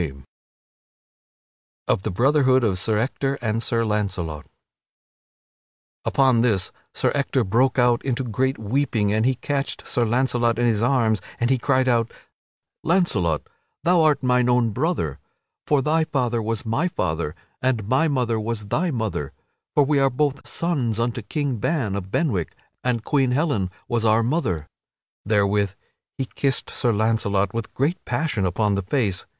[0.01, 0.23] [Sidenote:
[1.87, 4.47] Of the brotherhood of Sir Ector and Sir Launcelot]
[6.03, 10.65] Upon this Sir Ector broke out into great weeping and he catched Sir Launcelot in
[10.65, 12.11] his arms and he cried out:
[12.83, 13.43] "Launcelot,
[13.83, 15.19] thou art mine own brother!
[15.67, 19.33] For thy father was my father, and my mother was thy mother!
[19.75, 24.23] For we are both sons unto King Ban of Benwick, and Queen Helen was our
[24.23, 24.67] mother."
[25.27, 25.73] Therewith
[26.17, 29.27] he kissed Sir Launcelot with great passion upon the face.